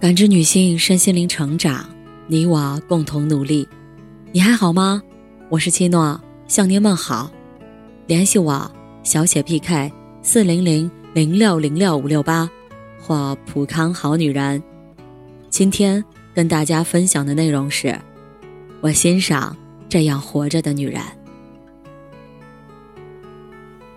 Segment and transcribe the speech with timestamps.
[0.00, 1.86] 感知女性身心灵成长，
[2.26, 3.68] 你我共同努力。
[4.32, 5.02] 你还好吗？
[5.50, 7.30] 我是七诺，向您问好。
[8.06, 8.72] 联系我
[9.02, 9.92] 小写 PK
[10.22, 12.48] 四零零零六零六五六八
[12.98, 14.62] 或普康好女人。
[15.50, 17.94] 今天跟大家分享的内容是：
[18.80, 19.54] 我欣赏
[19.86, 21.02] 这样活着的女人。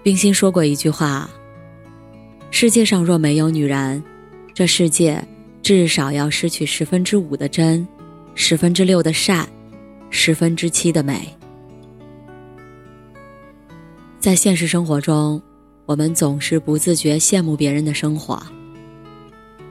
[0.04, 1.30] 冰心说过一句话：
[2.52, 4.04] 世界上若没有女人，
[4.54, 5.26] 这世界。
[5.64, 7.88] 至少要失去十分之五的真，
[8.36, 9.48] 十分之六的善，
[10.10, 11.26] 十分之七的美。
[14.20, 15.42] 在现实生活中，
[15.86, 18.42] 我们总是不自觉羡慕别人的生活，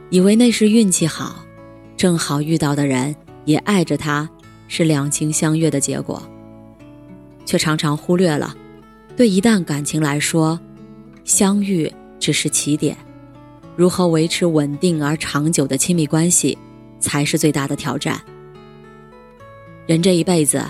[0.09, 1.45] 以为那是运气好，
[1.95, 4.27] 正好遇到的人也爱着他，
[4.69, 6.23] 是两情相悦的结果，
[7.45, 8.57] 却常常忽略了，
[9.15, 10.59] 对一段感情来说，
[11.23, 12.97] 相遇只是起点。
[13.75, 16.57] 如何维持稳定而长久的亲密关系，
[17.01, 18.21] 才是最大的挑战。
[19.87, 20.65] 人这一辈子，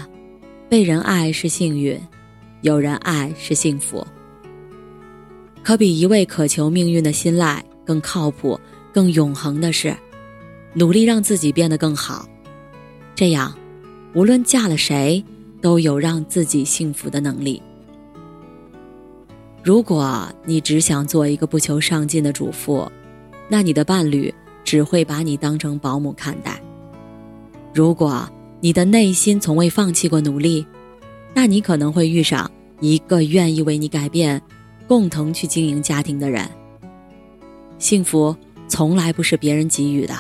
[0.69, 2.01] 被人爱是幸运，
[2.61, 4.07] 有人爱是幸福。
[5.63, 8.59] 可比一味渴求命运的信赖更靠谱、
[8.93, 9.97] 更永恒的是，
[10.73, 12.27] 努力让自己变得更好。
[13.15, 13.55] 这样，
[14.15, 15.25] 无论嫁了谁，
[15.61, 17.61] 都有让自己幸福的能力。
[19.63, 22.91] 如果你只想做一个不求上进的主妇，
[23.53, 24.33] 那你的伴侣
[24.65, 26.59] 只会把你当成保姆看待。
[27.75, 28.27] 如果
[28.63, 30.67] 你的内心从未放弃过努力，
[31.35, 34.41] 那你可能会遇上一个愿意为你改变、
[34.89, 36.49] 共同去经营家庭的人。
[37.79, 38.35] 幸福
[38.69, 40.15] 从来不是别人给予的，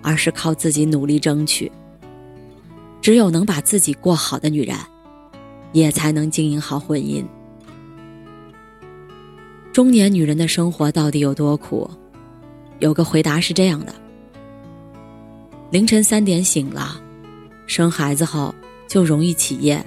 [0.00, 1.70] 而是靠自己努力争取。
[3.02, 4.74] 只有能把自己过好的女人，
[5.72, 7.22] 也才能经营好婚姻。
[9.74, 11.90] 中年女人的生活到底有多苦？
[12.82, 13.94] 有个回答是这样的：
[15.70, 17.00] 凌晨三点醒了，
[17.64, 18.52] 生孩子后
[18.88, 19.86] 就容易起夜，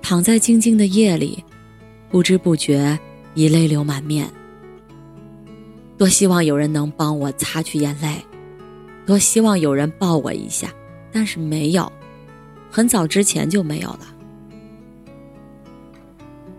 [0.00, 1.42] 躺在静静的夜里，
[2.08, 2.96] 不知不觉
[3.34, 4.30] 已泪流满面。
[5.96, 8.24] 多希望有人能帮我擦去眼泪，
[9.04, 10.72] 多希望有人抱我一下，
[11.10, 11.90] 但是没有，
[12.70, 14.06] 很早之前就没有了。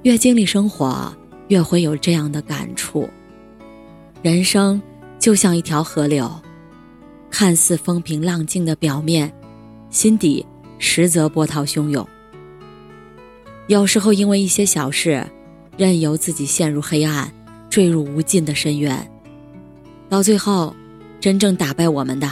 [0.03, 1.12] 越经历生活。
[1.47, 3.09] 越会有这样的感触。
[4.22, 4.80] 人生
[5.19, 6.31] 就像一条河流，
[7.30, 9.31] 看似风平浪静的表面，
[9.90, 10.46] 心底
[10.78, 12.07] 实则波涛汹涌。
[13.68, 15.24] 有时候因为一些小事，
[15.78, 17.31] 任由自己陷入黑暗，
[17.69, 19.12] 坠入无尽的深渊。
[20.07, 20.74] 到最后，
[21.19, 22.31] 真正打败我们的，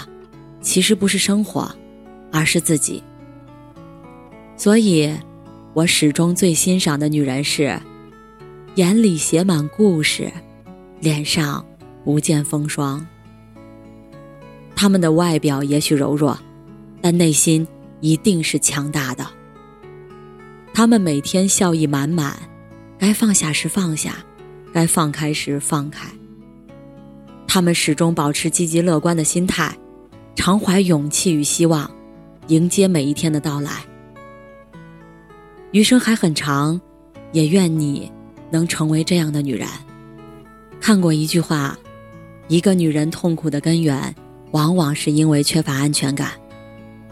[0.62, 1.70] 其实不是生活，
[2.32, 3.04] 而是自己。
[4.56, 5.14] 所以，
[5.74, 7.80] 我始终最欣赏的女人是。
[8.76, 10.32] 眼里写满故事，
[11.00, 11.66] 脸上
[12.08, 13.06] 不见风霜。
[14.78, 16.40] 他们的外表也许柔弱，
[17.02, 17.68] 但内心
[18.00, 19.28] 一定是强大的。
[20.74, 22.40] 他们每天笑意满满，
[22.98, 24.16] 该放下时放下，
[24.72, 26.08] 该放开时放开。
[27.46, 29.78] 他们始终保持积极乐观的心态，
[30.34, 31.92] 常怀勇气与希望，
[32.48, 33.84] 迎接每一天的到来。
[35.74, 36.80] 余生还很长，
[37.34, 38.10] 也愿你。
[38.50, 39.68] 能成为这样的女人。
[40.80, 41.78] 看过一句话，
[42.48, 44.16] 一个女人痛苦的根源，
[44.52, 46.32] 往往是因为缺乏安全感。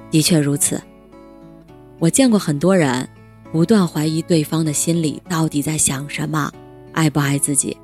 [0.09, 0.81] 的确如此。
[2.00, 3.07] 我见过很多人，
[3.51, 6.51] 不断怀疑对方的心里到底在想什么，
[6.94, 7.75] 爱不爱自己，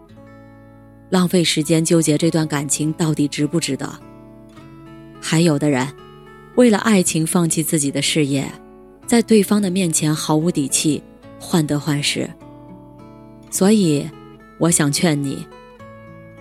[1.09, 3.89] 浪费时间纠结这段感情到底值不值得。
[5.19, 5.87] 还有的人，
[6.55, 8.49] 为了爱情放弃自己的事业，
[9.05, 11.01] 在对方的面前毫无底气，
[11.39, 12.29] 患得患失。
[13.49, 14.09] 所以，
[14.57, 15.45] 我想劝你，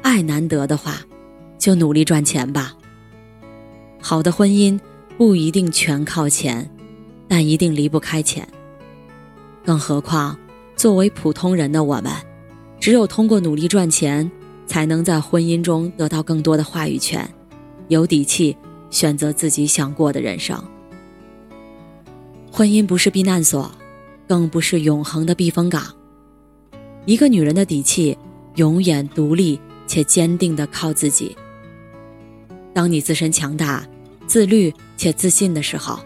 [0.03, 0.97] 爱难得的话，
[1.59, 2.75] 就努力赚钱吧。
[4.01, 4.79] 好的婚姻
[5.19, 6.69] 不一定全靠钱，
[7.29, 8.47] 但一定离不开钱。
[9.65, 10.37] 更何况，
[10.75, 12.13] 作为普通人的我们，
[12.81, 14.29] 只有通过努力赚钱，
[14.67, 17.29] 才能在婚姻中得到更多的话语权，
[17.89, 18.57] 有底气
[18.89, 20.59] 选择自己想过的人生。
[22.51, 23.71] 婚姻不是避难所，
[24.27, 25.85] 更不是永恒的避风港。
[27.05, 28.17] 一个女人的底气，
[28.57, 31.37] 永远独立且坚定的靠自己。
[32.73, 33.85] 当你自身强大、
[34.25, 35.99] 自律且自信的时候，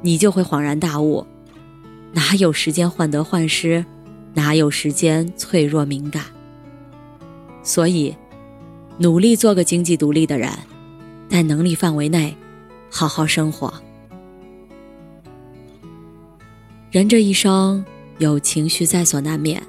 [0.00, 1.26] 你就会恍然大悟：
[2.14, 3.84] 哪有时间患得患失，
[4.32, 6.24] 哪有时间脆弱敏感。
[7.62, 8.16] 所以，
[8.96, 10.48] 努力做个经济独立的人，
[11.28, 12.34] 在能力范围内，
[12.90, 13.70] 好好生活。
[16.90, 17.84] 人这一生，
[18.16, 19.62] 有情绪在所难免。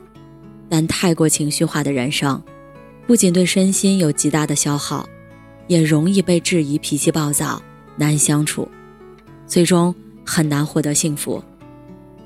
[0.69, 2.41] 但太过情绪化的人生，
[3.05, 5.07] 不仅对身心有极大的消耗，
[5.67, 7.61] 也容易被质疑脾气暴躁、
[7.97, 8.67] 难相处，
[9.45, 9.94] 最终
[10.25, 11.44] 很难获得幸福。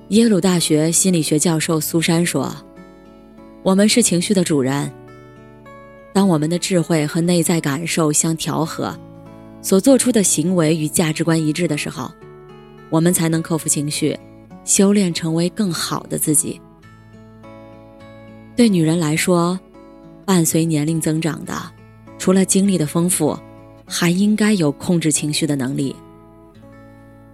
[0.09, 2.55] 耶鲁大学心理学教授苏珊说
[3.63, 4.91] ：“我们是情绪的主人。
[6.13, 8.97] 当我们的智慧和内在感受相调和，
[9.61, 12.09] 所做出的行为与价值观一致的时候，
[12.89, 14.17] 我们才能克服情绪，
[14.63, 16.61] 修炼成为更好的自己。”
[18.55, 19.59] 对女人来说，
[20.27, 21.53] 伴随年龄增长的，
[22.19, 23.39] 除了经历的丰富，
[23.85, 25.95] 还应该有控制情绪的能力。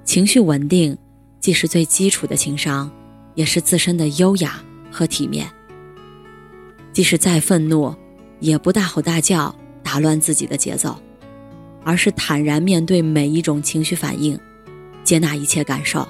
[0.06, 0.95] 情绪稳定。
[1.40, 2.90] 既是最基础的情商，
[3.36, 5.45] 也是自身的优雅和体面。
[6.94, 7.94] 即使再愤怒，
[8.40, 9.54] 也不大吼大叫
[9.84, 10.95] 打乱自己的节奏，
[11.84, 14.40] 而是坦然面对每一种情绪反应，
[15.04, 16.07] 接纳一切感受，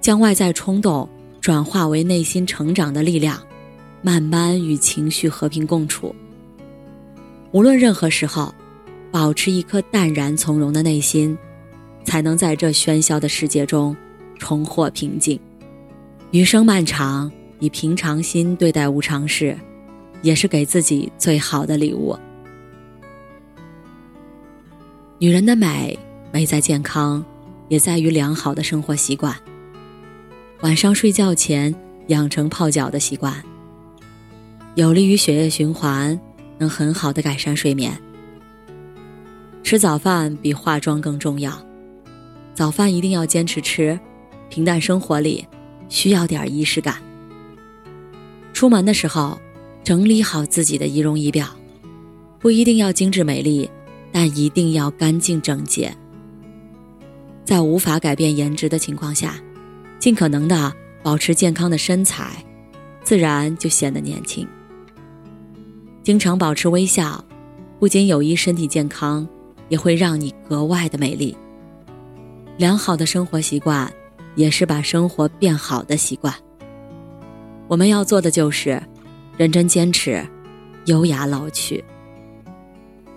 [0.00, 1.08] 将外在冲动
[1.40, 3.40] 转化为内心成长的力量，
[4.06, 6.14] 慢慢与情绪和平共处。
[7.50, 8.54] 无论任何时候，
[9.10, 11.36] 保持一颗淡然从容的内心，
[12.04, 13.96] 才能在这喧嚣的世界中。
[14.38, 15.40] 重获平静。
[16.30, 19.58] 余生漫长，以平常心对待无常事，
[20.22, 22.16] 也是给自己最好的礼物。
[25.18, 25.98] 女人的美，
[26.30, 27.24] 美在健康，
[27.68, 29.34] 也在于良好的生活习惯。
[30.60, 31.74] 晚上睡觉前
[32.08, 33.42] 养成泡脚的习惯，
[34.76, 36.20] 有利于血液循环，
[36.58, 37.98] 能很好的改善睡眠。
[39.62, 41.50] 吃早饭比化妆更重要，
[42.52, 43.98] 早饭一定要坚持吃。
[44.50, 45.46] 平淡生活里，
[45.88, 46.96] 需要点仪式感。
[48.52, 49.40] 出门的时候，
[49.82, 51.48] 整理好自己的仪容仪表，
[52.38, 53.68] 不一定要精致美丽，
[54.12, 55.90] 但一定要干净整洁。
[57.46, 59.36] 在无法改变颜值的情况下，
[59.98, 60.70] 尽可能的
[61.02, 62.44] 保持健康的身材，
[63.02, 64.46] 自然就显得年轻。
[66.06, 67.24] 经常保持微笑，
[67.80, 69.26] 不仅有益身体健康，
[69.68, 71.36] 也会让你格外的美丽。
[72.58, 73.92] 良好的生活习惯。
[74.36, 76.32] 也是把生活变好的习惯。
[77.68, 78.80] 我们要做的就是
[79.38, 80.22] 认真坚持，
[80.84, 81.82] 优雅老去。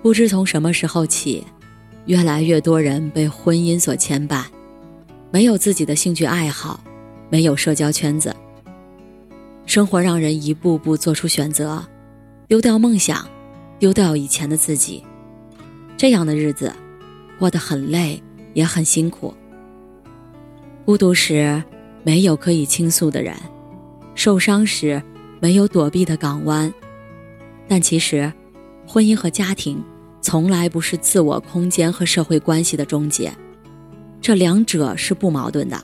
[0.01, 1.45] 不知从什么时候起，
[2.05, 4.45] 越来越多人被婚姻所牵绊，
[5.29, 6.79] 没有自己的兴趣爱好，
[7.29, 8.33] 没有社交圈子。
[9.65, 11.85] 生活让人一步步做出选择，
[12.49, 13.29] 丢掉梦想，
[13.77, 15.03] 丢掉以前的自己。
[15.95, 16.73] 这样的日子，
[17.37, 18.19] 过得很累，
[18.55, 19.31] 也很辛苦。
[20.83, 21.63] 孤独时，
[22.01, 23.35] 没有可以倾诉的人；
[24.15, 24.99] 受伤时，
[25.39, 26.73] 没有躲避的港湾。
[27.67, 28.33] 但其实，
[28.87, 29.79] 婚姻和家庭
[30.19, 33.31] 从来不是自我空间和社会关系的终结，
[34.19, 35.79] 这两者是不矛盾的。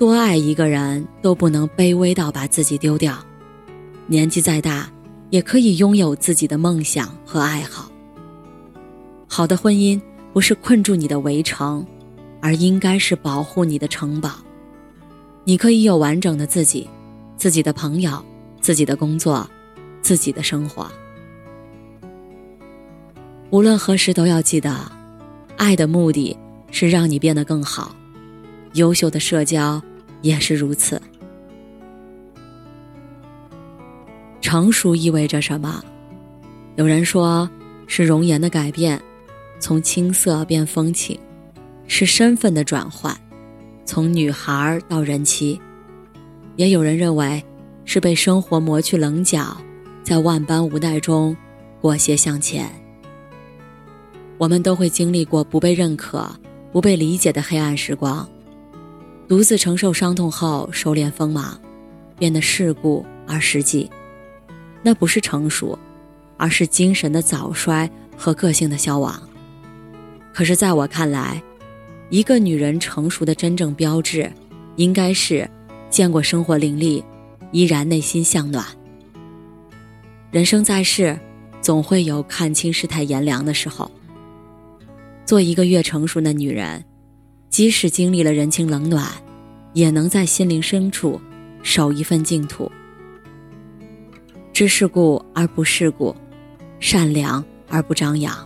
[0.00, 3.16] 多爱一个人都不能卑微到把自己丢掉，
[4.08, 4.90] 年纪再大，
[5.30, 7.88] 也可以拥有自己的梦想和爱好。
[9.28, 10.00] 好的婚姻
[10.32, 11.86] 不是困住你的围城。
[12.40, 14.30] 而应该是保护你的城堡。
[15.42, 16.88] 你可以有完整的自己，
[17.36, 18.24] 自己的朋友，
[18.60, 19.44] 自己的工作，
[20.00, 20.88] 自己的生活。
[23.50, 24.72] 无论何时都要记得，
[25.56, 26.36] 爱的目的
[26.70, 27.92] 是让你变得更好。
[28.74, 29.82] 优秀的社交
[30.22, 31.02] 也是如此。
[34.50, 35.84] 成熟意味着什么？
[36.76, 37.46] 有人说
[37.86, 38.98] 是容颜的改变，
[39.60, 41.20] 从青涩变风情。
[41.86, 43.14] 是身份的转换，
[43.84, 45.60] 从女孩到人妻；
[46.56, 47.44] 也有人认为
[47.84, 49.54] 是被生活磨去棱角，
[50.02, 51.36] 在万般无奈中
[51.78, 52.70] 裹挟向前。
[54.38, 56.26] 我们都会经历过不被认可、
[56.72, 58.26] 不被理解的黑暗时光，
[59.28, 61.60] 独自承受伤痛后收敛锋芒，
[62.18, 63.90] 变得世故而实际。
[64.88, 65.78] 那不是成熟，
[66.38, 69.22] 而是精神的早衰和个性的消亡。
[70.32, 71.42] 可是，在我看来，
[72.08, 74.32] 一个女人成熟的真正标志，
[74.76, 75.46] 应该是
[75.90, 77.04] 见过生活凌厉，
[77.52, 78.64] 依然内心向暖。
[80.30, 81.20] 人生在世，
[81.60, 83.90] 总会有看清世态炎凉的时候。
[85.26, 86.82] 做一个越成熟的女人，
[87.50, 89.06] 即使经历了人情冷暖，
[89.74, 91.20] 也能在心灵深处
[91.62, 92.72] 守一份净土。
[94.58, 96.12] 知世故而不世故，
[96.80, 98.36] 善良而不张扬。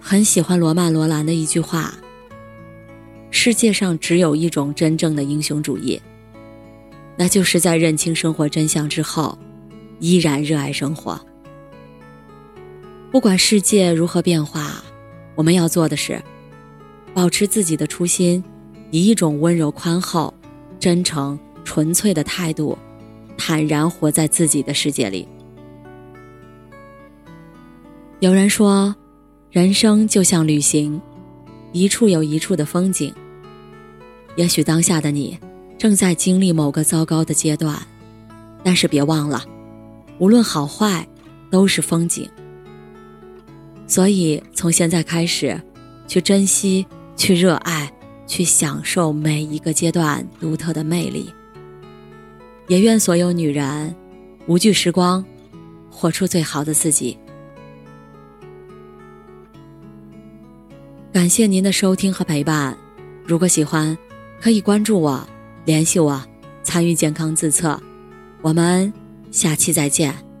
[0.00, 1.92] 很喜欢罗曼·罗兰的一句话。
[3.30, 6.00] 世界上只有一种真正的英雄主义，
[7.14, 9.38] 那就是在认清生活真相之后，
[9.98, 11.20] 依然热爱生活。
[13.12, 14.82] 不管世界如何变化，
[15.34, 16.18] 我们要做的是，
[17.12, 18.42] 保持自己的初心，
[18.90, 20.32] 以一种温柔、宽厚、
[20.80, 22.78] 真诚、纯粹的态度，
[23.46, 25.28] 坦然活在自己的世界里。
[28.20, 28.96] 有人说，
[29.50, 30.98] 人生就像旅行，
[31.70, 33.12] 一处有一处的风景。
[34.36, 35.38] 也许当下的你
[35.76, 37.78] 正在经历某个糟糕的阶段，
[38.62, 39.44] 但是别忘了，
[40.18, 41.06] 无论好坏，
[41.50, 42.26] 都是风景。
[43.86, 45.60] 所以从现在开始，
[46.06, 47.92] 去珍惜，去热爱，
[48.26, 51.30] 去享受每一个阶段独特的魅力。
[52.66, 53.94] 也愿所有女人
[54.46, 55.24] 无惧时光，
[55.90, 57.16] 活出最好的自己。
[61.12, 62.76] 感谢您的收听和陪伴，
[63.24, 63.96] 如果喜欢，
[64.40, 65.26] 可以关注我，
[65.64, 66.20] 联系我，
[66.62, 67.80] 参与健康自测。
[68.42, 68.92] 我们
[69.30, 70.33] 下期再见。